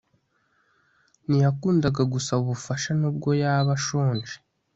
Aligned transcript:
Ntiyakundaga 1.27 2.01
gusaba 2.13 2.41
ubufasha 2.45 2.89
nubwo 2.99 3.29
yaba 3.41 3.71
ashonje 3.77 4.33